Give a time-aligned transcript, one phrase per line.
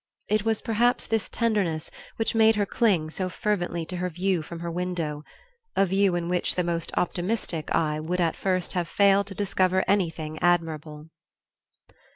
[0.29, 4.61] It was, perhaps, this tenderness which made her cling so fervently to her view from
[4.61, 5.21] her window,
[5.75, 9.83] a view in which the most optimistic eye would at first have failed to discover
[9.87, 11.11] anything admirable.